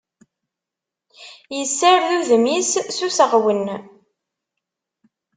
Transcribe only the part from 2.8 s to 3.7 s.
s useɣwen.